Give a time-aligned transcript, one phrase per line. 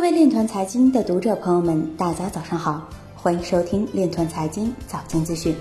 [0.00, 5.54] 各位链团财经的读者朋友们，大家早上好，欢迎收听链团财经早间资讯。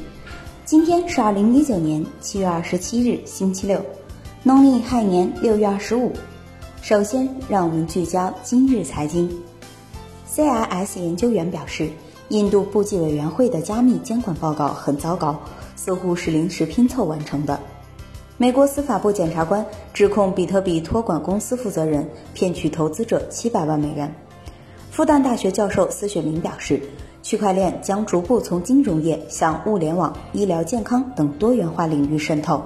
[0.64, 3.82] 今天是二零一九年七月二十七日，星期六，
[4.44, 6.14] 农历亥年六月二十五。
[6.82, 9.30] 首先，让我们聚焦今日财经。
[10.34, 11.90] CIS 研究员表示，
[12.30, 15.38] 印度部际委员会的加密监管报告很糟糕，
[15.76, 17.60] 似乎是临时拼凑完成的。
[18.38, 24.16] 美国司法部检察官指控比特币托管公司负责人骗取投资者七百万美元。
[25.00, 26.82] 复旦大学教授司雪明表示，
[27.24, 32.62] 区块链将逐步从金融业向物联网、医疗健康等多元化领域渗透。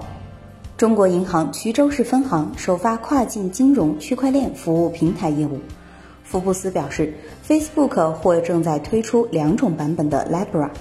[0.75, 5.59] 中国银行衢州市分行首发跨境金融区块链服务平台业务。
[6.23, 7.13] 福布斯表示
[7.47, 10.71] ，Facebook 或正在推出两种版本的 Libra。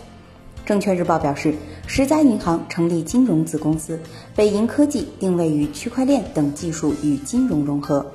[0.64, 1.54] 证券日报表示，
[1.86, 4.00] 十家银行成立金融子公司，
[4.34, 8.06] 北银科技定位于区块链等技术与金融融合。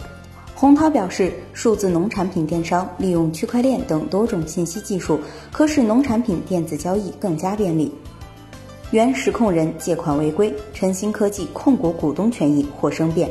[0.60, 5.20] 洪涛表示，数字农产品电商利用区块链等多种信息技术，
[5.52, 7.94] 可使农产品电子交易更加便利。
[8.90, 13.30] 原实控人借款违规，晨星科技控股股东权益或生变。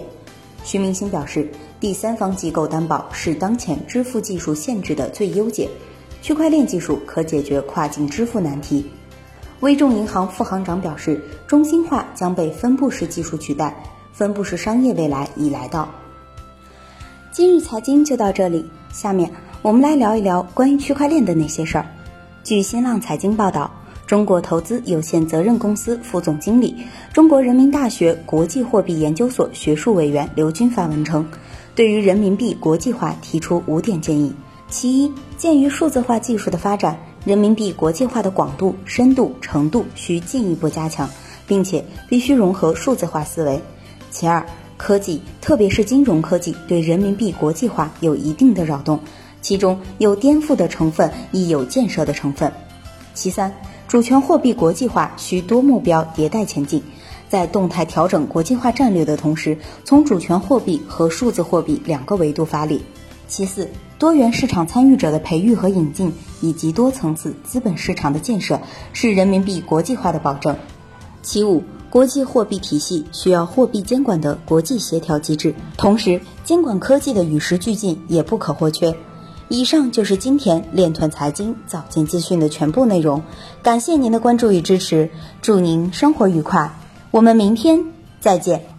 [0.62, 5.68] 徐明星表示，第三方机构担保是当前支付技术限制的最优解，
[6.22, 8.86] 区块链技术可解决跨境支付难题。
[9.58, 13.77] 微众银行副行长表示，中心化将被分布式技术取代，
[14.12, 15.88] 分布式商业未来已来到。
[17.37, 21.84] 今日财经就到这里，下面我们来聊一聊关于区块链的那些事儿。
[22.42, 23.70] 据新浪财经报道，
[24.06, 26.75] 中国投资有限责任公司副总经理、
[27.12, 31.29] 中国人民大学国际货币研究所学术委员刘军发文称，
[31.75, 34.34] 对于人民币国际化提出五点建议。
[34.70, 41.07] 其一，鉴于数字化技术的发展，人民币国际化的广度、深度、程度需进一步加强，
[41.47, 43.61] 并且必须融合数字化思维。
[44.11, 44.42] 其二，
[44.77, 49.00] 科技，特别是金融科技，对人民币国际化有一定的扰动，
[49.41, 52.52] 其中有颠覆的成分，亦有建设的成分。
[53.14, 53.55] 其三，
[53.88, 56.83] 主权货币国际化需多目标迭代前进，
[57.30, 62.84] 在动态调整国际化战略的同时，从主权货币和数字货币两个维度发力。
[63.28, 66.12] 其四，多元市场参与者的培育和引进，
[66.42, 68.61] 以及多层次资本市场的建设，
[68.92, 70.56] 是人民币国际化的保证。
[71.22, 71.64] 其五。
[71.96, 78.95] 国际货币体系需要货币监管的国际协调机制，同时监管科技的与时俱进也不可或缺。
[79.48, 83.23] 以上就是今天链团财经早间资讯的全部内容，
[83.62, 85.08] 感谢您的关注与支持，
[85.40, 86.70] 祝您生活愉快，
[87.11, 87.83] 我们明天
[88.20, 88.76] 再见。